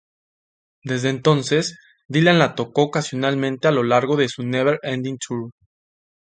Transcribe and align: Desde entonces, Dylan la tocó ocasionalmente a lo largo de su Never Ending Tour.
Desde 0.83 1.09
entonces, 1.09 1.77
Dylan 2.07 2.39
la 2.39 2.55
tocó 2.55 2.85
ocasionalmente 2.85 3.67
a 3.67 3.71
lo 3.71 3.83
largo 3.83 4.15
de 4.17 4.29
su 4.29 4.41
Never 4.41 4.79
Ending 4.81 5.19
Tour. 5.19 5.51